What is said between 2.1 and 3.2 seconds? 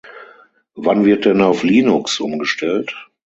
umgestellt?